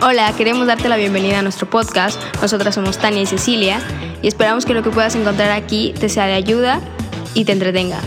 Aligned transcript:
Hola, 0.00 0.32
queremos 0.36 0.68
darte 0.68 0.88
la 0.88 0.96
bienvenida 0.96 1.40
a 1.40 1.42
nuestro 1.42 1.68
podcast. 1.68 2.22
Nosotras 2.40 2.76
somos 2.76 2.98
Tania 2.98 3.22
y 3.22 3.26
Cecilia 3.26 3.80
y 4.22 4.28
esperamos 4.28 4.64
que 4.64 4.72
lo 4.72 4.84
que 4.84 4.90
puedas 4.90 5.16
encontrar 5.16 5.50
aquí 5.50 5.92
te 5.98 6.08
sea 6.08 6.26
de 6.26 6.34
ayuda 6.34 6.80
y 7.34 7.44
te 7.44 7.50
entretenga. 7.50 7.98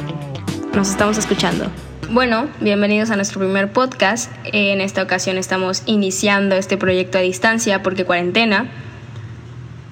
Nos 0.73 0.89
estamos 0.89 1.17
escuchando. 1.17 1.65
Bueno, 2.09 2.47
bienvenidos 2.61 3.11
a 3.11 3.17
nuestro 3.17 3.39
primer 3.39 3.73
podcast. 3.73 4.31
En 4.45 4.79
esta 4.79 5.03
ocasión 5.03 5.37
estamos 5.37 5.83
iniciando 5.85 6.55
este 6.55 6.77
proyecto 6.77 7.17
a 7.17 7.21
distancia 7.21 7.83
porque 7.83 8.05
cuarentena. 8.05 8.71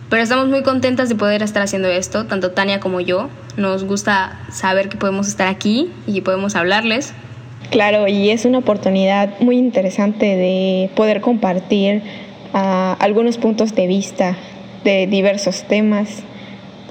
Pero 0.10 0.24
estamos 0.24 0.48
muy 0.48 0.64
contentas 0.64 1.10
de 1.10 1.16
poder 1.16 1.44
estar 1.44 1.62
haciendo 1.62 1.90
esto, 1.90 2.28
tanto 2.28 2.52
Tania 2.52 2.80
como 2.80 3.02
yo. 3.02 3.30
Nos 3.58 3.84
gusta 3.84 4.40
saber 4.54 4.88
que 4.88 4.98
podemos 4.98 5.28
estar 5.28 5.50
aquí 5.50 5.92
y 6.08 6.22
podemos 6.22 6.56
hablarles. 6.56 7.14
Claro, 7.70 8.08
y 8.08 8.32
es 8.32 8.46
una 8.46 8.58
oportunidad 8.58 9.40
muy 9.40 9.58
interesante 9.58 10.26
de 10.26 10.90
poder 10.96 11.22
compartir 11.22 12.02
uh, 12.54 12.96
algunos 13.00 13.38
puntos 13.38 13.76
de 13.76 13.86
vista 13.86 14.36
de 14.84 15.06
diversos 15.06 15.64
temas 15.64 16.24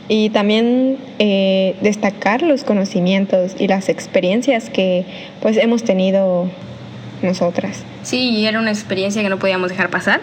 y 0.09 0.31
también 0.31 0.99
eh, 1.19 1.77
destacar 1.83 2.43
los 2.43 2.65
conocimientos 2.65 3.57
y 3.59 3.67
las 3.67 3.89
experiencias 3.89 4.71
que 4.71 5.05
pues 5.41 5.57
hemos 5.57 5.83
tenido 5.83 6.49
nosotras. 7.23 7.83
Sí, 8.03 8.47
era 8.47 8.61
una 8.61 8.71
experiencia 8.71 9.23
que 9.23 9.29
no 9.29 9.39
podíamos 9.39 9.71
dejar 9.71 9.91
pasar. 9.91 10.21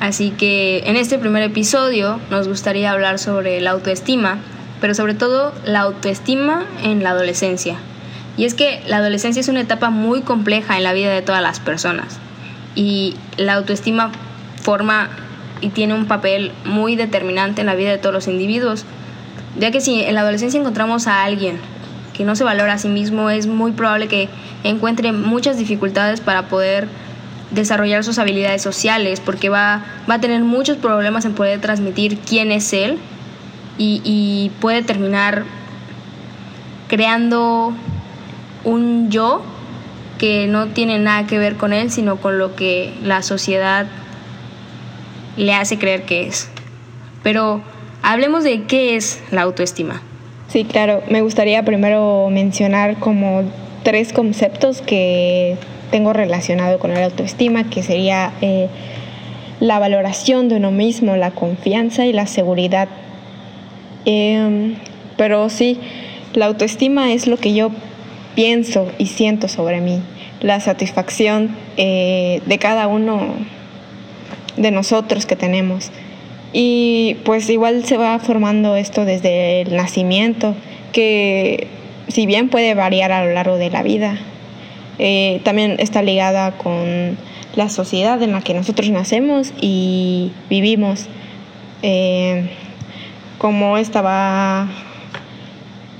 Así 0.00 0.30
que 0.30 0.82
en 0.86 0.96
este 0.96 1.18
primer 1.18 1.42
episodio 1.42 2.20
nos 2.30 2.46
gustaría 2.46 2.92
hablar 2.92 3.18
sobre 3.18 3.60
la 3.60 3.70
autoestima, 3.70 4.38
pero 4.80 4.94
sobre 4.94 5.14
todo 5.14 5.54
la 5.64 5.80
autoestima 5.80 6.66
en 6.84 7.02
la 7.02 7.10
adolescencia. 7.10 7.78
Y 8.36 8.44
es 8.44 8.54
que 8.54 8.82
la 8.86 8.98
adolescencia 8.98 9.40
es 9.40 9.48
una 9.48 9.60
etapa 9.60 9.90
muy 9.90 10.22
compleja 10.22 10.76
en 10.76 10.84
la 10.84 10.92
vida 10.92 11.10
de 11.10 11.22
todas 11.22 11.42
las 11.42 11.60
personas. 11.60 12.18
Y 12.74 13.16
la 13.38 13.54
autoestima 13.54 14.12
forma 14.60 15.08
y 15.60 15.70
tiene 15.70 15.94
un 15.94 16.06
papel 16.06 16.52
muy 16.64 16.96
determinante 16.96 17.62
en 17.62 17.66
la 17.66 17.74
vida 17.74 17.90
de 17.90 17.98
todos 17.98 18.14
los 18.14 18.28
individuos. 18.28 18.84
Ya 19.58 19.70
que 19.70 19.80
si 19.80 20.02
en 20.02 20.14
la 20.14 20.20
adolescencia 20.20 20.60
encontramos 20.60 21.06
a 21.06 21.24
alguien 21.24 21.58
que 22.12 22.24
no 22.24 22.36
se 22.36 22.44
valora 22.44 22.74
a 22.74 22.78
sí 22.78 22.88
mismo, 22.88 23.30
es 23.30 23.46
muy 23.46 23.72
probable 23.72 24.08
que 24.08 24.28
encuentre 24.64 25.12
muchas 25.12 25.58
dificultades 25.58 26.20
para 26.20 26.48
poder 26.48 26.88
desarrollar 27.50 28.04
sus 28.04 28.18
habilidades 28.18 28.62
sociales, 28.62 29.20
porque 29.20 29.48
va, 29.48 29.82
va 30.10 30.14
a 30.14 30.20
tener 30.20 30.42
muchos 30.42 30.76
problemas 30.76 31.24
en 31.24 31.34
poder 31.34 31.60
transmitir 31.60 32.18
quién 32.18 32.52
es 32.52 32.72
él 32.72 32.98
y, 33.78 34.00
y 34.04 34.50
puede 34.60 34.82
terminar 34.82 35.44
creando 36.88 37.72
un 38.66 39.10
yo 39.10 39.40
que 40.18 40.46
no 40.46 40.66
tiene 40.68 40.98
nada 40.98 41.26
que 41.26 41.38
ver 41.38 41.56
con 41.56 41.72
él, 41.72 41.90
sino 41.90 42.16
con 42.16 42.38
lo 42.38 42.56
que 42.56 42.92
la 43.02 43.22
sociedad 43.22 43.86
le 45.36 45.54
hace 45.54 45.78
creer 45.78 46.02
que 46.02 46.26
es. 46.26 46.50
Pero 47.22 47.62
hablemos 48.02 48.44
de 48.44 48.64
qué 48.64 48.96
es 48.96 49.22
la 49.30 49.42
autoestima. 49.42 50.02
Sí, 50.48 50.64
claro. 50.64 51.02
Me 51.08 51.22
gustaría 51.22 51.64
primero 51.64 52.28
mencionar 52.30 52.96
como 52.96 53.44
tres 53.82 54.12
conceptos 54.12 54.82
que 54.82 55.56
tengo 55.90 56.12
relacionado 56.12 56.78
con 56.78 56.92
la 56.92 57.04
autoestima, 57.04 57.70
que 57.70 57.82
sería 57.82 58.32
eh, 58.40 58.68
la 59.60 59.78
valoración 59.78 60.48
de 60.48 60.56
uno 60.56 60.72
mismo, 60.72 61.16
la 61.16 61.30
confianza 61.30 62.04
y 62.06 62.12
la 62.12 62.26
seguridad. 62.26 62.88
Eh, 64.06 64.74
pero 65.16 65.50
sí, 65.50 65.78
la 66.34 66.46
autoestima 66.46 67.12
es 67.12 67.26
lo 67.26 67.36
que 67.36 67.54
yo 67.54 67.70
pienso 68.36 68.92
y 68.98 69.06
siento 69.06 69.48
sobre 69.48 69.80
mí, 69.80 70.00
la 70.40 70.60
satisfacción 70.60 71.56
eh, 71.76 72.40
de 72.46 72.58
cada 72.58 72.86
uno 72.86 73.34
de 74.56 74.70
nosotros 74.70 75.26
que 75.26 75.34
tenemos. 75.34 75.90
Y 76.52 77.16
pues 77.24 77.50
igual 77.50 77.84
se 77.84 77.96
va 77.96 78.16
formando 78.20 78.76
esto 78.76 79.04
desde 79.04 79.62
el 79.62 79.74
nacimiento, 79.74 80.54
que 80.92 81.66
si 82.06 82.26
bien 82.26 82.48
puede 82.48 82.74
variar 82.74 83.10
a 83.10 83.24
lo 83.24 83.32
largo 83.32 83.56
de 83.56 83.70
la 83.70 83.82
vida, 83.82 84.16
eh, 84.98 85.40
también 85.42 85.76
está 85.78 86.02
ligada 86.02 86.52
con 86.52 87.18
la 87.56 87.68
sociedad 87.68 88.22
en 88.22 88.32
la 88.32 88.42
que 88.42 88.54
nosotros 88.54 88.88
nacemos 88.90 89.52
y 89.60 90.30
vivimos. 90.48 91.06
Eh, 91.82 92.48
como 93.38 93.76
esta 93.76 94.00
va 94.00 94.68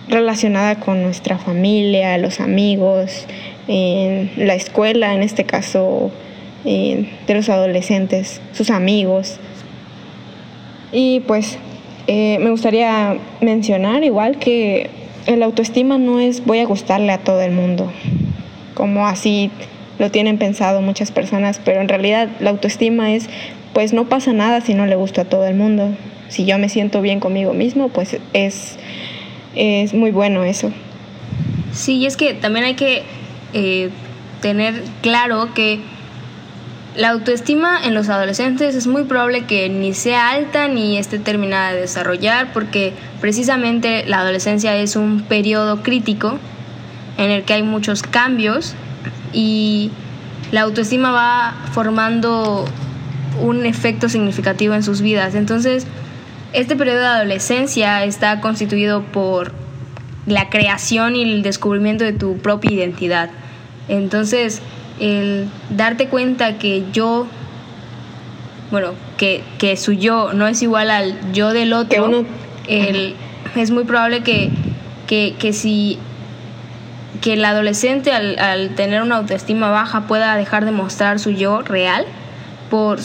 relacionada 0.08 0.76
con 0.76 1.02
nuestra 1.02 1.38
familia, 1.38 2.16
los 2.18 2.40
amigos, 2.40 3.26
la 3.68 4.54
escuela, 4.54 5.14
en 5.14 5.22
este 5.22 5.44
caso 5.44 6.10
de 6.64 7.34
los 7.34 7.48
adolescentes, 7.48 8.40
sus 8.52 8.70
amigos. 8.70 9.38
Y 10.92 11.20
pues 11.20 11.58
eh, 12.06 12.38
me 12.40 12.50
gustaría 12.50 13.18
mencionar 13.40 14.04
igual 14.04 14.38
que 14.38 14.90
el 15.26 15.42
autoestima 15.42 15.98
no 15.98 16.20
es 16.20 16.44
voy 16.44 16.60
a 16.60 16.64
gustarle 16.64 17.12
a 17.12 17.18
todo 17.18 17.40
el 17.40 17.50
mundo, 17.50 17.92
como 18.74 19.06
así 19.06 19.50
lo 19.98 20.10
tienen 20.10 20.38
pensado 20.38 20.82
muchas 20.82 21.10
personas, 21.10 21.60
pero 21.64 21.80
en 21.80 21.88
realidad 21.88 22.28
la 22.38 22.50
autoestima 22.50 23.12
es 23.12 23.28
pues 23.72 23.92
no 23.92 24.08
pasa 24.08 24.32
nada 24.32 24.60
si 24.60 24.74
no 24.74 24.86
le 24.86 24.94
gusta 24.94 25.22
a 25.22 25.24
todo 25.24 25.46
el 25.46 25.54
mundo. 25.54 25.90
Si 26.28 26.44
yo 26.44 26.58
me 26.58 26.68
siento 26.68 27.02
bien 27.02 27.20
conmigo 27.20 27.52
mismo, 27.52 27.88
pues 27.88 28.18
es 28.32 28.78
es 29.56 29.94
muy 29.94 30.10
bueno 30.10 30.44
eso. 30.44 30.70
Sí, 31.72 31.96
y 31.96 32.06
es 32.06 32.16
que 32.16 32.34
también 32.34 32.64
hay 32.64 32.74
que 32.74 33.02
eh, 33.52 33.90
tener 34.40 34.82
claro 35.02 35.48
que 35.54 35.80
la 36.96 37.10
autoestima 37.10 37.78
en 37.84 37.94
los 37.94 38.08
adolescentes 38.08 38.74
es 38.74 38.86
muy 38.86 39.04
probable 39.04 39.44
que 39.44 39.68
ni 39.68 39.92
sea 39.92 40.30
alta 40.30 40.68
ni 40.68 40.96
esté 40.96 41.18
terminada 41.18 41.72
de 41.72 41.80
desarrollar 41.80 42.52
porque 42.54 42.94
precisamente 43.20 44.06
la 44.06 44.20
adolescencia 44.20 44.74
es 44.76 44.96
un 44.96 45.22
periodo 45.22 45.82
crítico 45.82 46.38
en 47.18 47.30
el 47.30 47.44
que 47.44 47.54
hay 47.54 47.62
muchos 47.62 48.02
cambios 48.02 48.74
y 49.32 49.90
la 50.52 50.62
autoestima 50.62 51.10
va 51.10 51.54
formando 51.72 52.64
un 53.42 53.66
efecto 53.66 54.08
significativo 54.08 54.74
en 54.74 54.82
sus 54.82 55.02
vidas. 55.02 55.34
Entonces, 55.34 55.86
este 56.56 56.74
periodo 56.74 57.00
de 57.00 57.06
adolescencia 57.06 58.02
está 58.04 58.40
constituido 58.40 59.02
por 59.02 59.52
la 60.26 60.48
creación 60.48 61.14
y 61.14 61.22
el 61.22 61.42
descubrimiento 61.42 62.02
de 62.02 62.14
tu 62.14 62.38
propia 62.38 62.72
identidad. 62.72 63.28
Entonces, 63.88 64.62
el 64.98 65.48
darte 65.68 66.08
cuenta 66.08 66.56
que 66.56 66.84
yo, 66.92 67.26
bueno, 68.70 68.92
que, 69.18 69.42
que 69.58 69.76
su 69.76 69.92
yo 69.92 70.32
no 70.32 70.48
es 70.48 70.62
igual 70.62 70.90
al 70.90 71.32
yo 71.34 71.52
del 71.52 71.74
otro, 71.74 72.24
es 72.66 73.70
muy 73.70 73.84
probable 73.84 74.22
que, 74.22 74.50
que, 75.06 75.52
si 75.52 75.98
que 77.20 77.34
el 77.34 77.44
adolescente 77.44 78.12
al, 78.12 78.38
al, 78.38 78.70
tener 78.70 79.02
una 79.02 79.16
autoestima 79.16 79.68
baja 79.70 80.06
pueda 80.06 80.34
dejar 80.36 80.64
de 80.64 80.70
mostrar 80.70 81.18
su 81.18 81.32
yo 81.32 81.60
real 81.60 82.06
por, 82.70 82.98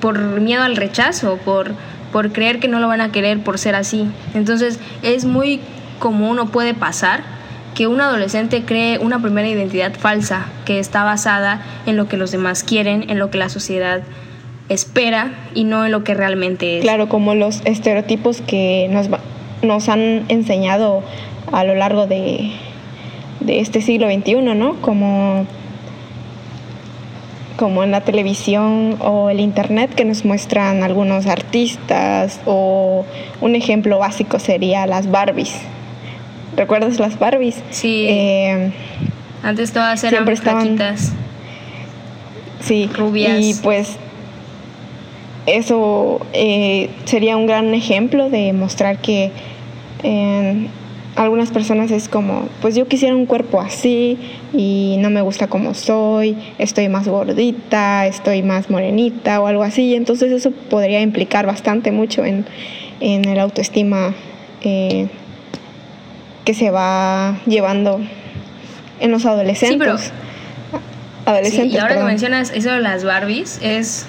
por 0.00 0.18
miedo 0.40 0.62
al 0.62 0.76
rechazo, 0.76 1.38
por 1.44 1.72
por 2.12 2.32
creer 2.32 2.60
que 2.60 2.68
no 2.68 2.80
lo 2.80 2.88
van 2.88 3.00
a 3.00 3.12
querer 3.12 3.40
por 3.40 3.58
ser 3.58 3.74
así. 3.74 4.08
Entonces 4.34 4.78
es 5.02 5.24
muy 5.24 5.60
común 5.98 6.38
o 6.38 6.46
puede 6.46 6.74
pasar 6.74 7.22
que 7.74 7.86
un 7.86 8.00
adolescente 8.00 8.62
cree 8.64 8.98
una 8.98 9.20
primera 9.20 9.46
identidad 9.46 9.92
falsa 9.94 10.46
que 10.64 10.78
está 10.78 11.04
basada 11.04 11.62
en 11.84 11.96
lo 11.96 12.08
que 12.08 12.16
los 12.16 12.30
demás 12.30 12.62
quieren, 12.62 13.10
en 13.10 13.18
lo 13.18 13.30
que 13.30 13.38
la 13.38 13.50
sociedad 13.50 14.02
espera 14.68 15.32
y 15.54 15.64
no 15.64 15.84
en 15.84 15.92
lo 15.92 16.02
que 16.02 16.14
realmente 16.14 16.78
es. 16.78 16.82
Claro, 16.82 17.08
como 17.08 17.34
los 17.34 17.60
estereotipos 17.64 18.40
que 18.40 18.88
nos, 18.90 19.08
nos 19.62 19.88
han 19.88 20.24
enseñado 20.28 21.02
a 21.52 21.64
lo 21.64 21.74
largo 21.74 22.06
de, 22.06 22.50
de 23.40 23.60
este 23.60 23.82
siglo 23.82 24.08
XXI, 24.10 24.36
¿no? 24.54 24.76
Como 24.80 25.46
como 27.56 27.82
en 27.82 27.90
la 27.90 28.02
televisión 28.02 28.96
o 29.00 29.30
el 29.30 29.40
internet 29.40 29.94
que 29.94 30.04
nos 30.04 30.24
muestran 30.24 30.82
algunos 30.82 31.26
artistas 31.26 32.40
o 32.44 33.04
un 33.40 33.54
ejemplo 33.54 33.98
básico 33.98 34.38
sería 34.38 34.86
las 34.86 35.10
Barbies. 35.10 35.54
¿Recuerdas 36.56 36.98
las 36.98 37.18
Barbies? 37.18 37.62
Sí. 37.70 38.06
Eh, 38.08 38.70
Antes 39.42 39.72
todas 39.72 40.02
eran 40.04 40.24
siempre 40.24 40.34
estaban, 40.34 40.78
Sí. 42.60 42.90
Rubias. 42.94 43.38
Y 43.40 43.54
pues 43.62 43.96
eso 45.46 46.20
eh, 46.32 46.90
sería 47.04 47.36
un 47.36 47.46
gran 47.46 47.72
ejemplo 47.74 48.28
de 48.28 48.52
mostrar 48.52 48.98
que 48.98 49.30
eh, 50.02 50.66
algunas 51.16 51.50
personas 51.50 51.90
es 51.90 52.08
como, 52.08 52.48
pues 52.60 52.74
yo 52.74 52.86
quisiera 52.86 53.16
un 53.16 53.26
cuerpo 53.26 53.60
así 53.60 54.18
y 54.52 54.96
no 55.00 55.08
me 55.08 55.22
gusta 55.22 55.48
como 55.48 55.72
soy, 55.74 56.36
estoy 56.58 56.88
más 56.88 57.08
gordita, 57.08 58.06
estoy 58.06 58.42
más 58.42 58.68
morenita 58.68 59.40
o 59.40 59.46
algo 59.46 59.62
así. 59.62 59.94
Entonces 59.94 60.30
eso 60.30 60.50
podría 60.50 61.00
implicar 61.00 61.46
bastante 61.46 61.90
mucho 61.90 62.24
en, 62.24 62.44
en 63.00 63.24
el 63.24 63.40
autoestima 63.40 64.14
eh, 64.60 65.08
que 66.44 66.52
se 66.52 66.70
va 66.70 67.38
llevando 67.46 68.00
en 69.00 69.10
los 69.10 69.24
adolescentes. 69.24 69.70
Sí, 69.70 69.78
pero, 69.78 70.80
adolescentes. 71.24 71.74
y 71.74 71.78
ahora 71.78 71.96
que 71.96 72.04
mencionas 72.04 72.52
eso 72.54 72.70
de 72.70 72.80
las 72.80 73.04
Barbies, 73.04 73.58
es 73.62 74.06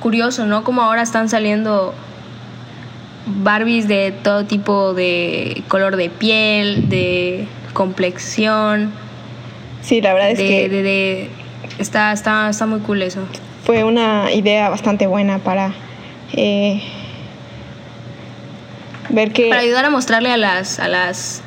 curioso, 0.00 0.44
¿no? 0.44 0.62
Como 0.62 0.82
ahora 0.82 1.00
están 1.00 1.30
saliendo 1.30 1.94
Barbies 3.26 3.88
de 3.88 4.12
todo 4.12 4.44
tipo 4.44 4.92
de 4.94 5.62
color 5.68 5.96
de 5.96 6.10
piel, 6.10 6.88
de 6.88 7.46
complexión. 7.72 8.92
Sí, 9.82 10.00
la 10.00 10.12
verdad 10.14 10.30
es 10.30 10.38
de, 10.38 10.46
que 10.46 10.68
de- 10.68 10.82
de- 10.82 11.30
está, 11.78 12.12
está, 12.12 12.48
está 12.50 12.66
muy 12.66 12.80
cool 12.80 13.02
eso. 13.02 13.20
fue 13.64 13.82
una 13.84 14.30
idea 14.32 14.68
bastante 14.68 15.06
buena 15.06 15.38
para 15.38 15.72
eh, 16.34 16.82
ver 19.10 19.32
que 19.32 19.48
Para 19.48 19.60
ayudar 19.62 19.84
a 19.84 19.90
mostrarle 19.90 20.30
a 20.30 20.36
las, 20.36 20.78
a 20.78 20.88
las, 20.88 21.42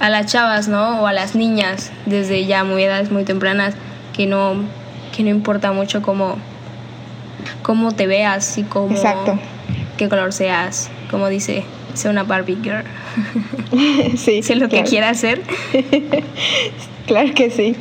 a 0.00 0.10
las 0.10 0.26
chavas, 0.26 0.68
¿no? 0.68 1.00
O 1.02 1.06
a 1.06 1.12
las 1.12 1.34
niñas 1.34 1.90
desde 2.06 2.44
ya 2.46 2.64
muy 2.64 2.82
edades 2.84 3.10
muy 3.10 3.24
tempranas 3.24 3.74
que 4.16 4.26
no, 4.26 4.54
que 5.16 5.22
no 5.22 5.30
importa 5.30 5.72
mucho 5.72 6.02
cómo, 6.02 6.36
cómo 7.62 7.92
te 7.92 8.06
veas 8.06 8.58
y 8.58 8.62
cómo, 8.64 8.94
Exacto. 8.94 9.38
qué 9.96 10.08
color 10.08 10.32
seas, 10.32 10.90
como 11.10 11.28
dice, 11.28 11.64
sea 11.94 12.10
una 12.10 12.22
Barbie 12.22 12.58
girl, 12.62 12.84
sí, 14.16 14.42
sé 14.42 14.54
lo 14.56 14.68
que 14.68 14.82
quiera 14.84 15.10
hacer. 15.10 15.42
Claro 17.06 17.34
que 17.34 17.50
sí. 17.50 17.74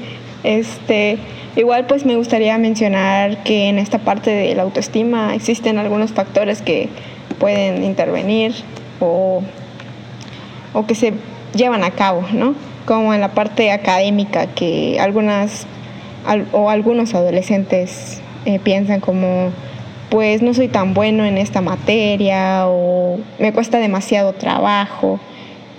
Este, 0.43 1.17
igual 1.55 1.85
pues 1.85 2.03
me 2.05 2.15
gustaría 2.15 2.57
mencionar 2.57 3.43
que 3.43 3.69
en 3.69 3.77
esta 3.77 3.99
parte 3.99 4.31
de 4.31 4.55
la 4.55 4.63
autoestima 4.63 5.35
existen 5.35 5.77
algunos 5.77 6.13
factores 6.13 6.63
que 6.63 6.89
pueden 7.37 7.83
intervenir 7.83 8.55
o, 8.99 9.43
o 10.73 10.85
que 10.87 10.95
se 10.95 11.13
llevan 11.53 11.83
a 11.83 11.91
cabo, 11.91 12.25
¿no? 12.33 12.55
Como 12.85 13.13
en 13.13 13.21
la 13.21 13.29
parte 13.33 13.71
académica 13.71 14.47
que 14.47 14.99
algunas 14.99 15.67
al- 16.25 16.47
o 16.51 16.71
algunos 16.71 17.13
adolescentes 17.13 18.21
eh, 18.45 18.57
piensan 18.57 18.99
como 18.99 19.51
pues 20.09 20.41
no 20.41 20.53
soy 20.53 20.67
tan 20.67 20.93
bueno 20.93 21.25
en 21.25 21.37
esta 21.37 21.61
materia 21.61 22.67
o 22.67 23.19
me 23.37 23.53
cuesta 23.53 23.77
demasiado 23.77 24.33
trabajo. 24.33 25.19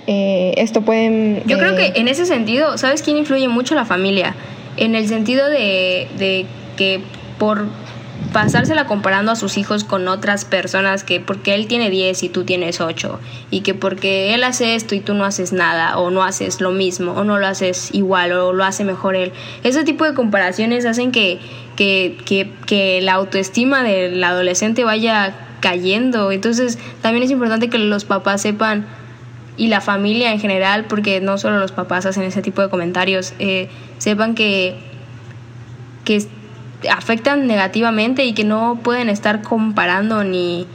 Eh, 0.07 0.53
esto 0.57 0.81
pueden... 0.81 1.43
Yo 1.45 1.57
creo 1.57 1.77
eh, 1.77 1.93
que 1.93 1.99
en 1.99 2.07
ese 2.07 2.25
sentido, 2.25 2.77
¿sabes 2.77 3.01
quién 3.01 3.17
influye 3.17 3.47
mucho? 3.47 3.75
La 3.75 3.85
familia. 3.85 4.35
En 4.77 4.95
el 4.95 5.07
sentido 5.07 5.49
de, 5.49 6.07
de 6.17 6.45
que 6.77 7.01
por 7.37 7.67
pasársela 8.33 8.85
comparando 8.85 9.31
a 9.31 9.35
sus 9.35 9.57
hijos 9.57 9.83
con 9.83 10.07
otras 10.07 10.45
personas, 10.45 11.03
que 11.03 11.19
porque 11.19 11.53
él 11.55 11.67
tiene 11.67 11.89
10 11.89 12.23
y 12.23 12.29
tú 12.29 12.43
tienes 12.43 12.81
8, 12.81 13.19
y 13.49 13.61
que 13.61 13.73
porque 13.73 14.33
él 14.33 14.43
hace 14.43 14.75
esto 14.75 14.95
y 14.95 14.99
tú 14.99 15.13
no 15.13 15.25
haces 15.25 15.53
nada, 15.53 15.97
o 15.97 16.09
no 16.11 16.23
haces 16.23 16.61
lo 16.61 16.71
mismo, 16.71 17.13
o 17.13 17.23
no 17.23 17.37
lo 17.39 17.47
haces 17.47 17.89
igual, 17.93 18.31
o 18.31 18.53
lo 18.53 18.63
hace 18.63 18.83
mejor 18.83 19.15
él. 19.15 19.33
Ese 19.63 19.83
tipo 19.83 20.05
de 20.05 20.13
comparaciones 20.13 20.85
hacen 20.85 21.11
que, 21.11 21.39
que, 21.75 22.17
que, 22.25 22.51
que 22.65 23.01
la 23.01 23.13
autoestima 23.13 23.83
del 23.83 24.23
adolescente 24.23 24.83
vaya 24.83 25.35
cayendo. 25.61 26.31
Entonces 26.31 26.77
también 27.01 27.23
es 27.23 27.31
importante 27.31 27.69
que 27.69 27.77
los 27.77 28.03
papás 28.03 28.41
sepan 28.41 28.85
y 29.57 29.67
la 29.67 29.79
familia 29.79 30.31
en 30.31 30.39
general, 30.39 30.85
porque 30.85 31.21
no 31.21 31.37
solo 31.37 31.59
los 31.59 31.71
papás 31.71 32.05
hacen 32.05 32.23
ese 32.23 32.41
tipo 32.41 32.61
de 32.61 32.69
comentarios, 32.69 33.33
eh, 33.39 33.69
sepan 33.99 34.35
que, 34.35 34.75
que 36.03 36.27
afectan 36.89 37.47
negativamente 37.47 38.23
y 38.25 38.33
que 38.33 38.43
no 38.43 38.79
pueden 38.81 39.09
estar 39.09 39.41
comparando 39.41 40.23
ni, 40.23 40.65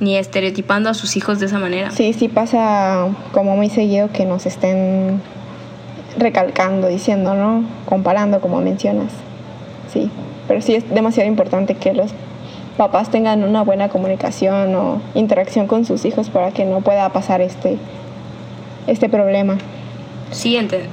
ni 0.00 0.16
estereotipando 0.16 0.88
a 0.90 0.94
sus 0.94 1.16
hijos 1.16 1.40
de 1.40 1.46
esa 1.46 1.58
manera. 1.58 1.90
Sí, 1.90 2.12
sí 2.12 2.28
pasa 2.28 3.08
como 3.32 3.56
muy 3.56 3.68
seguido 3.70 4.10
que 4.12 4.24
nos 4.24 4.46
estén 4.46 5.20
recalcando, 6.18 6.88
diciendo, 6.88 7.34
¿no? 7.34 7.64
Comparando, 7.86 8.40
como 8.40 8.60
mencionas. 8.60 9.12
Sí, 9.92 10.10
pero 10.48 10.60
sí 10.60 10.74
es 10.74 10.88
demasiado 10.92 11.28
importante 11.28 11.74
que 11.74 11.92
los 11.94 12.10
papás 12.76 13.10
tengan 13.10 13.44
una 13.44 13.62
buena 13.62 13.88
comunicación 13.88 14.74
o 14.74 15.02
interacción 15.14 15.66
con 15.66 15.84
sus 15.84 16.04
hijos 16.04 16.30
para 16.30 16.50
que 16.52 16.64
no 16.64 16.80
pueda 16.80 17.08
pasar 17.10 17.40
este, 17.40 17.76
este 18.86 19.08
problema. 19.08 19.58
Sí, 20.30 20.56
ente- 20.56 20.84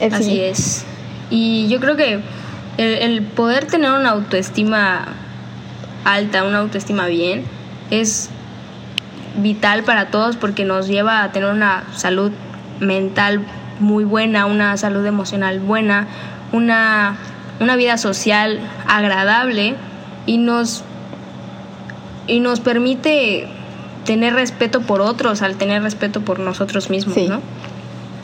El 0.00 0.12
así 0.14 0.24
siguiente. 0.24 0.50
es. 0.50 0.84
Y 1.30 1.68
yo 1.68 1.80
creo 1.80 1.96
que 1.96 2.20
el, 2.78 2.94
el 2.94 3.22
poder 3.22 3.66
tener 3.66 3.90
una 3.92 4.10
autoestima 4.10 5.06
alta, 6.04 6.44
una 6.44 6.58
autoestima 6.58 7.06
bien, 7.06 7.44
es 7.90 8.30
vital 9.36 9.82
para 9.82 10.06
todos 10.06 10.36
porque 10.36 10.64
nos 10.64 10.88
lleva 10.88 11.22
a 11.22 11.32
tener 11.32 11.50
una 11.50 11.84
salud 11.94 12.32
mental 12.80 13.40
muy 13.80 14.04
buena, 14.04 14.46
una 14.46 14.76
salud 14.76 15.04
emocional 15.06 15.58
buena, 15.60 16.06
una, 16.52 17.16
una 17.60 17.76
vida 17.76 17.96
social 17.96 18.60
agradable 18.86 19.74
y 20.26 20.38
nos, 20.38 20.84
y 22.26 22.40
nos 22.40 22.60
permite 22.60 23.48
tener 24.04 24.34
respeto 24.34 24.82
por 24.82 25.00
otros 25.00 25.42
al 25.42 25.56
tener 25.56 25.82
respeto 25.82 26.20
por 26.20 26.38
nosotros 26.40 26.90
mismos, 26.90 27.14
Sí. 27.14 27.28
¿no? 27.28 27.40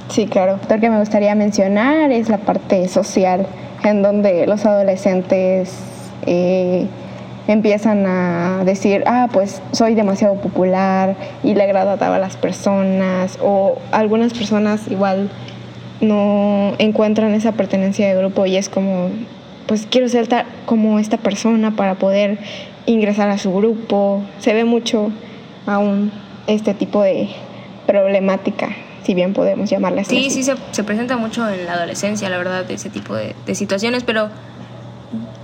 Sí, 0.08 0.26
claro. 0.26 0.58
Otro 0.62 0.80
que 0.80 0.88
me 0.88 0.98
gustaría 0.98 1.34
mencionar 1.34 2.10
es 2.10 2.28
la 2.28 2.38
parte 2.38 2.88
social, 2.88 3.46
en 3.84 4.02
donde 4.02 4.46
los 4.46 4.64
adolescentes 4.66 5.75
eh, 6.26 6.86
empiezan 7.46 8.04
a 8.06 8.62
decir, 8.64 9.04
ah, 9.06 9.28
pues 9.32 9.62
soy 9.72 9.94
demasiado 9.94 10.34
popular 10.34 11.14
y 11.42 11.54
le 11.54 11.62
agrado 11.62 11.90
a 11.90 11.96
todas 11.96 12.20
las 12.20 12.36
personas, 12.36 13.38
o 13.42 13.78
algunas 13.92 14.34
personas 14.34 14.88
igual 14.90 15.30
no 16.00 16.75
encuentran 16.78 17.34
esa 17.34 17.52
pertenencia 17.52 18.06
de 18.08 18.14
grupo 18.16 18.46
y 18.46 18.56
es 18.56 18.69
como, 18.69 19.08
pues 19.66 19.86
quiero 19.90 20.08
ser 20.08 20.26
ta- 20.28 20.46
como 20.66 20.98
esta 20.98 21.16
persona 21.16 21.72
para 21.75 21.94
poder 21.96 22.38
ingresar 22.86 23.30
a 23.30 23.38
su 23.38 23.52
grupo. 23.54 24.22
Se 24.38 24.52
ve 24.54 24.64
mucho 24.64 25.10
aún 25.66 26.12
este 26.46 26.75
tipo 26.75 27.02
de 27.02 27.28
problemática, 27.86 28.69
si 29.08 29.14
bien 29.14 29.32
podemos 29.32 29.70
llamarla 29.70 30.02
así. 30.02 30.25
Sí, 30.25 30.31
sí, 30.31 30.43
se, 30.43 30.55
se 30.70 30.84
presenta 30.84 31.16
mucho 31.16 31.49
en 31.49 31.64
la 31.64 31.72
adolescencia, 31.72 32.28
la 32.28 32.37
verdad, 32.37 32.70
ese 32.70 32.90
tipo 32.90 33.14
de, 33.14 33.34
de 33.46 33.55
situaciones, 33.55 34.05
pero 34.05 34.28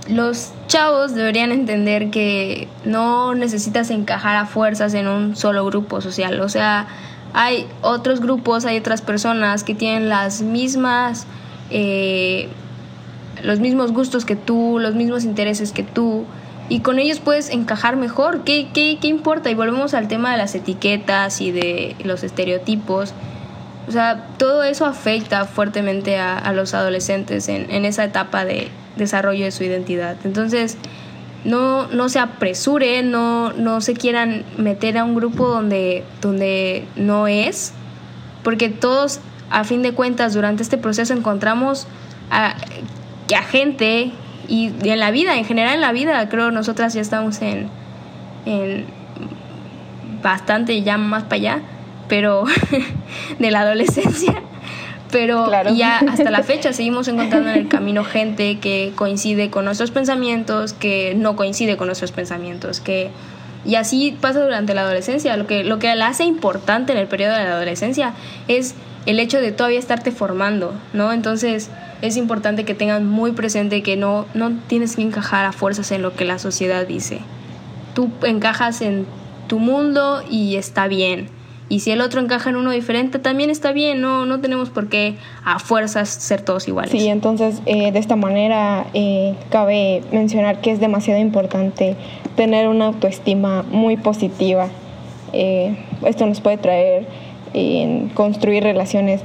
los 0.07 0.51
chavos 0.67 1.15
deberían 1.15 1.51
entender 1.51 2.11
que 2.11 2.67
no 2.83 3.33
necesitas 3.33 3.89
encajar 3.89 4.35
a 4.35 4.45
fuerzas 4.45 4.93
en 4.93 5.07
un 5.07 5.35
solo 5.35 5.65
grupo 5.65 5.99
social. 5.99 6.41
O 6.41 6.47
sea, 6.47 6.85
hay 7.33 7.65
otros 7.81 8.21
grupos, 8.21 8.65
hay 8.65 8.77
otras 8.77 9.01
personas 9.01 9.63
que 9.63 9.73
tienen 9.73 10.09
las 10.09 10.43
mismas, 10.43 11.25
eh, 11.71 12.49
los 13.41 13.59
mismos 13.59 13.93
gustos 13.93 14.25
que 14.25 14.35
tú, 14.35 14.77
los 14.79 14.93
mismos 14.93 15.23
intereses 15.23 15.71
que 15.71 15.81
tú. 15.81 16.25
Y 16.69 16.81
con 16.81 16.99
ellos 16.99 17.19
puedes 17.19 17.49
encajar 17.49 17.95
mejor. 17.95 18.43
¿Qué, 18.43 18.67
qué, 18.75 18.99
qué 19.01 19.07
importa? 19.07 19.49
Y 19.49 19.55
volvemos 19.55 19.95
al 19.95 20.07
tema 20.07 20.33
de 20.33 20.37
las 20.37 20.53
etiquetas 20.53 21.41
y 21.41 21.49
de 21.49 21.95
los 22.03 22.23
estereotipos. 22.23 23.15
O 23.87 23.91
sea, 23.91 24.27
todo 24.37 24.63
eso 24.63 24.85
afecta 24.85 25.45
fuertemente 25.45 26.17
a, 26.17 26.51
los 26.53 26.73
adolescentes 26.73 27.49
en, 27.49 27.69
en 27.69 27.85
esa 27.85 28.03
etapa 28.03 28.45
de 28.45 28.69
desarrollo 28.95 29.45
de 29.45 29.51
su 29.51 29.63
identidad. 29.63 30.17
Entonces, 30.23 30.77
no, 31.45 31.87
no 31.87 32.09
se 32.09 32.19
apresuren, 32.19 33.11
no, 33.11 33.53
no 33.53 33.79
se 33.79 33.93
quieran 33.93 34.43
meter 34.57 34.97
a 34.97 35.03
un 35.03 35.15
grupo 35.15 35.47
donde, 35.47 36.03
donde 36.19 36.85
no 36.95 37.27
es, 37.27 37.73
porque 38.43 38.69
todos, 38.69 39.19
a 39.51 39.63
fin 39.63 39.83
de 39.83 39.93
cuentas, 39.93 40.33
durante 40.33 40.63
este 40.63 40.77
proceso 40.77 41.13
encontramos 41.13 41.87
a, 42.31 42.55
a 43.35 43.43
gente 43.43 44.11
y 44.47 44.73
en 44.81 44.99
la 44.99 45.11
vida, 45.11 45.37
en 45.37 45.45
general 45.45 45.75
en 45.75 45.81
la 45.81 45.91
vida, 45.91 46.27
creo 46.29 46.51
nosotras 46.51 46.93
ya 46.93 47.01
estamos 47.01 47.41
en, 47.41 47.69
en 48.45 48.85
bastante 50.21 50.81
ya 50.81 50.97
más 50.97 51.23
para 51.23 51.35
allá, 51.35 51.61
pero 52.07 52.45
de 53.39 53.51
la 53.51 53.61
adolescencia. 53.61 54.41
Pero 55.11 55.45
Claro. 55.45 55.73
ya 55.73 55.99
hasta 55.99 56.29
la 56.31 56.43
fecha 56.43 56.73
seguimos 56.73 57.07
encontrando 57.07 57.49
en 57.49 57.57
el 57.57 57.67
camino 57.67 58.03
gente 58.03 58.59
que 58.59 58.91
coincide 58.95 59.49
con 59.49 59.65
nuestros 59.65 59.91
pensamientos, 59.91 60.73
que 60.73 61.13
no 61.15 61.35
coincide 61.35 61.77
con 61.77 61.87
nuestros 61.87 62.11
pensamientos, 62.11 62.79
que 62.79 63.11
y 63.65 63.75
así 63.75 64.15
pasa 64.19 64.43
durante 64.43 64.73
la 64.73 64.81
adolescencia. 64.81 65.35
Lo 65.37 65.47
que, 65.47 65.63
lo 65.63 65.79
que 65.79 65.93
la 65.95 66.07
hace 66.07 66.23
importante 66.23 66.91
en 66.91 66.99
el 66.99 67.07
periodo 67.07 67.33
de 67.33 67.45
la 67.45 67.53
adolescencia 67.53 68.13
es 68.47 68.75
el 69.05 69.19
hecho 69.19 69.39
de 69.39 69.51
todavía 69.51 69.79
estarte 69.79 70.11
formando, 70.11 70.73
¿no? 70.93 71.11
Entonces 71.11 71.69
es 72.01 72.17
importante 72.17 72.65
que 72.65 72.75
tengan 72.75 73.07
muy 73.07 73.31
presente 73.31 73.81
que 73.81 73.97
no, 73.97 74.25
no 74.33 74.51
tienes 74.67 74.95
que 74.95 75.01
encajar 75.01 75.45
a 75.45 75.51
fuerzas 75.51 75.91
en 75.91 76.01
lo 76.01 76.13
que 76.13 76.25
la 76.25 76.39
sociedad 76.39 76.85
dice. 76.85 77.21
Tú 77.93 78.11
encajas 78.23 78.81
en 78.81 79.05
tu 79.47 79.59
mundo 79.59 80.23
y 80.29 80.57
está 80.57 80.87
bien. 80.87 81.29
Y 81.67 81.79
si 81.79 81.91
el 81.91 82.01
otro 82.01 82.21
encaja 82.21 82.51
en 82.51 82.57
uno 82.57 82.71
diferente, 82.71 83.17
también 83.17 83.49
está 83.49 83.71
bien. 83.71 83.99
No, 84.01 84.25
no 84.25 84.39
tenemos 84.39 84.69
por 84.69 84.87
qué 84.87 85.15
a 85.43 85.59
fuerzas 85.59 86.09
ser 86.09 86.41
todos 86.41 86.67
iguales. 86.67 86.91
Sí, 86.91 87.07
entonces 87.07 87.61
eh, 87.65 87.91
de 87.91 87.99
esta 87.99 88.15
manera 88.15 88.85
eh, 88.93 89.33
cabe 89.49 90.03
mencionar 90.11 90.61
que 90.61 90.71
es 90.71 90.79
demasiado 90.79 91.19
importante 91.19 91.95
tener 92.35 92.67
una 92.67 92.85
autoestima 92.85 93.63
muy 93.63 93.97
positiva. 93.97 94.67
Eh, 95.33 95.75
esto 96.05 96.25
nos 96.27 96.39
puede 96.39 96.57
traer 96.57 97.07
en 97.53 98.09
construir 98.09 98.63
relaciones 98.63 99.21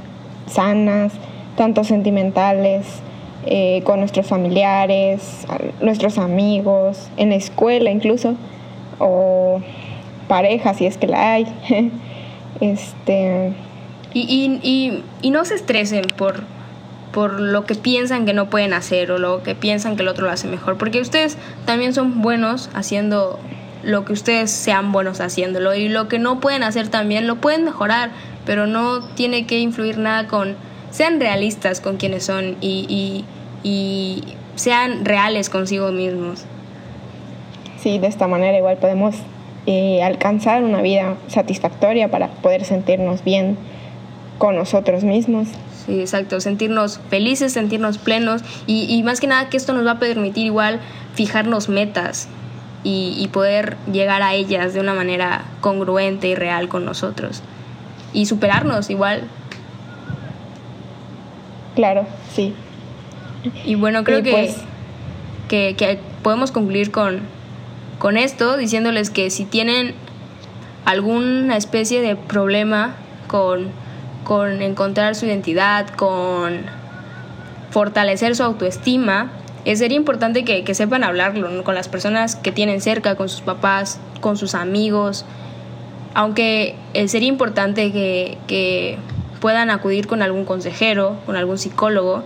sanas, 0.47 1.13
tanto 1.55 1.83
sentimentales 1.83 2.85
eh, 3.45 3.81
con 3.85 3.99
nuestros 3.99 4.27
familiares, 4.27 5.47
nuestros 5.81 6.17
amigos, 6.17 7.09
en 7.17 7.29
la 7.29 7.35
escuela 7.35 7.89
incluso, 7.89 8.35
o 8.99 9.61
pareja 10.27 10.73
si 10.73 10.85
es 10.85 10.97
que 10.97 11.07
la 11.07 11.33
hay. 11.33 11.47
este... 12.59 13.53
Y, 14.13 14.59
y, 14.61 15.03
y, 15.21 15.31
no 15.31 15.45
se 15.45 15.55
estresen 15.55 16.05
por, 16.17 16.43
por 17.13 17.39
lo 17.39 17.65
que 17.65 17.75
piensan 17.75 18.25
que 18.25 18.33
no 18.33 18.49
pueden 18.49 18.73
hacer 18.73 19.09
o 19.11 19.17
lo 19.17 19.41
que 19.41 19.55
piensan 19.55 19.95
que 19.95 20.01
el 20.01 20.09
otro 20.09 20.25
lo 20.25 20.31
hace 20.31 20.49
mejor, 20.49 20.77
porque 20.77 20.99
ustedes 20.99 21.37
también 21.65 21.93
son 21.93 22.21
buenos 22.21 22.69
haciendo 22.73 23.39
lo 23.83 24.05
que 24.05 24.13
ustedes 24.13 24.51
sean 24.51 24.91
buenos 24.91 25.21
haciéndolo 25.21 25.73
y 25.73 25.89
lo 25.89 26.07
que 26.07 26.19
no 26.19 26.39
pueden 26.39 26.63
hacer 26.63 26.89
también 26.89 27.25
lo 27.25 27.37
pueden 27.37 27.63
mejorar, 27.63 28.11
pero 28.45 28.67
no 28.67 29.01
tiene 29.01 29.45
que 29.45 29.59
influir 29.59 29.97
nada 29.97 30.27
con 30.27 30.55
sean 30.91 31.19
realistas 31.19 31.79
con 31.79 31.97
quienes 31.97 32.25
son 32.25 32.57
y, 32.61 33.25
y, 33.63 34.23
sean 34.55 35.05
reales 35.05 35.49
consigo 35.49 35.91
mismos. 35.91 36.43
Sí, 37.79 37.97
de 37.97 38.07
esta 38.07 38.27
manera 38.27 38.57
igual 38.57 38.77
podemos 38.77 39.15
eh, 39.65 40.01
alcanzar 40.03 40.63
una 40.63 40.81
vida 40.81 41.15
satisfactoria 41.27 42.09
para 42.09 42.29
poder 42.29 42.65
sentirnos 42.65 43.23
bien 43.23 43.57
con 44.37 44.55
nosotros 44.55 45.03
mismos. 45.03 45.47
Sí, 45.85 45.99
exacto, 45.99 46.39
sentirnos 46.41 46.99
felices, 47.09 47.53
sentirnos 47.53 47.97
plenos 47.97 48.43
y, 48.67 48.85
y, 48.93 49.01
más 49.03 49.19
que 49.19 49.27
nada 49.27 49.49
que 49.49 49.57
esto 49.57 49.73
nos 49.73 49.85
va 49.85 49.91
a 49.91 49.99
permitir 49.99 50.45
igual 50.45 50.79
fijarnos 51.15 51.69
metas 51.69 52.27
y, 52.83 53.15
y, 53.17 53.27
poder 53.29 53.77
llegar 53.91 54.21
a 54.21 54.33
ellas 54.33 54.73
de 54.73 54.79
una 54.79 54.93
manera 54.93 55.45
congruente 55.59 56.27
y 56.27 56.35
real 56.35 56.69
con 56.69 56.85
nosotros 56.85 57.41
y 58.13 58.27
superarnos 58.27 58.89
igual 58.89 59.27
Claro, 61.75 62.05
sí. 62.33 62.53
Y 63.65 63.75
bueno, 63.75 64.03
creo 64.03 64.21
pues 64.21 64.57
que, 65.47 65.75
que, 65.77 65.99
podemos 66.21 66.51
concluir 66.51 66.91
con, 66.91 67.21
con 68.01 68.17
esto, 68.17 68.57
diciéndoles 68.57 69.11
que 69.11 69.29
si 69.29 69.45
tienen 69.45 69.93
alguna 70.85 71.55
especie 71.55 72.01
de 72.01 72.15
problema 72.15 72.95
con, 73.27 73.67
con 74.23 74.63
encontrar 74.63 75.13
su 75.13 75.27
identidad, 75.27 75.87
con 75.89 76.61
fortalecer 77.69 78.35
su 78.35 78.41
autoestima, 78.41 79.29
es 79.65 79.77
sería 79.77 79.97
importante 79.97 80.43
que, 80.43 80.63
que 80.63 80.73
sepan 80.73 81.03
hablarlo 81.03 81.63
con 81.63 81.75
las 81.75 81.89
personas 81.89 82.35
que 82.35 82.51
tienen 82.51 82.81
cerca, 82.81 83.13
con 83.13 83.29
sus 83.29 83.41
papás, 83.41 83.99
con 84.19 84.35
sus 84.35 84.55
amigos, 84.55 85.23
aunque 86.15 86.75
eh, 86.95 87.07
sería 87.07 87.29
importante 87.29 87.91
que, 87.91 88.39
que 88.47 88.97
puedan 89.39 89.69
acudir 89.69 90.07
con 90.07 90.23
algún 90.23 90.45
consejero, 90.45 91.17
con 91.27 91.35
algún 91.35 91.59
psicólogo, 91.59 92.23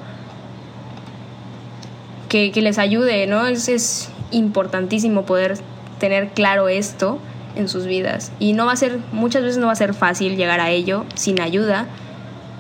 que, 2.30 2.52
les 2.56 2.78
ayude, 2.78 3.28
¿no? 3.28 3.46
Es 3.46 4.10
importantísimo 4.32 5.24
poder 5.24 5.58
tener 6.00 6.30
claro 6.30 6.68
esto 6.68 7.20
en 7.56 7.70
sus 7.70 7.86
vidas. 7.86 8.32
Y 8.40 8.54
no 8.54 8.66
va 8.66 8.74
a 8.74 8.76
ser, 8.76 9.00
muchas 9.12 9.44
veces 9.44 9.58
no 9.58 9.68
va 9.68 9.74
a 9.74 9.78
ser 9.78 9.94
fácil 9.94 10.36
llegar 10.36 10.60
a 10.60 10.72
ello 10.72 11.06
sin 11.16 11.40
ayuda. 11.42 11.88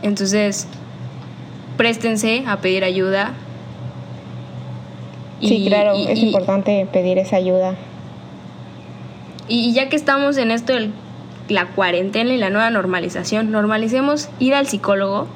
Entonces, 0.02 0.68
préstense 1.78 2.44
a 2.48 2.58
pedir 2.58 2.84
ayuda. 2.84 3.34
Sí, 5.42 5.66
claro, 5.68 5.94
es 5.94 6.20
importante 6.20 6.88
pedir 6.92 7.18
esa 7.18 7.36
ayuda. 7.36 7.76
Y 9.48 9.74
ya 9.74 9.90
que 9.90 9.96
estamos 9.96 10.38
en 10.38 10.52
esto 10.52 10.74
del 10.74 10.92
la 11.50 11.68
cuarentena 11.68 12.34
y 12.34 12.38
la 12.38 12.50
nueva 12.50 12.70
normalización, 12.70 13.52
normalicemos 13.52 14.30
ir 14.40 14.56
al 14.56 14.68
psicólogo 14.68 15.28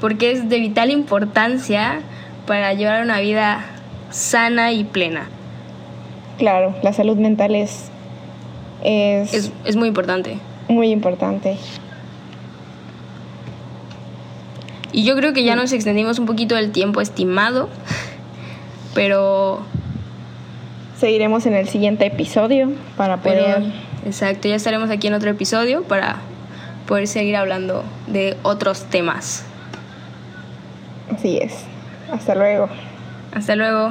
porque 0.00 0.32
es 0.32 0.48
de 0.48 0.58
vital 0.58 0.90
importancia 0.90 2.00
para 2.46 2.74
llevar 2.74 3.02
una 3.02 3.20
vida 3.20 3.64
sana 4.10 4.72
y 4.72 4.84
plena. 4.84 5.28
Claro, 6.38 6.74
la 6.82 6.92
salud 6.92 7.16
mental 7.16 7.54
es... 7.54 7.90
Es, 8.82 9.52
es, 9.64 9.76
muy 9.76 9.88
importante. 9.88 10.38
Muy 10.68 10.90
importante. 10.90 11.56
Y 14.92 15.04
yo 15.04 15.16
creo 15.16 15.32
que 15.32 15.44
ya 15.44 15.56
nos 15.56 15.72
extendimos 15.72 16.18
un 16.18 16.26
poquito 16.26 16.54
del 16.54 16.72
tiempo 16.72 17.00
estimado, 17.00 17.68
pero... 18.94 19.60
Seguiremos 20.98 21.44
en 21.46 21.54
el 21.54 21.68
siguiente 21.68 22.06
episodio 22.06 22.72
para 22.96 23.18
poder... 23.18 23.64
Exacto, 24.06 24.46
ya 24.46 24.54
estaremos 24.54 24.90
aquí 24.90 25.08
en 25.08 25.14
otro 25.14 25.30
episodio 25.30 25.82
para 25.82 26.18
poder 26.86 27.08
seguir 27.08 27.36
hablando 27.36 27.82
de 28.06 28.36
otros 28.42 28.84
temas. 28.84 29.44
Así 31.12 31.38
es. 31.38 31.64
Hasta 32.12 32.34
luego. 32.34 32.68
Hasta 33.32 33.56
luego. 33.56 33.88